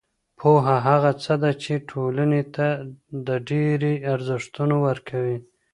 پوهه 0.39 0.77
هغه 0.87 1.11
څه 1.23 1.33
ده 1.41 1.51
چې 1.63 1.73
ټولنې 1.89 2.43
ته 2.55 2.67
د 3.27 3.29
ډېری 3.47 3.93
ارزښتونه 4.13 4.75
ورکوي. 4.87 5.37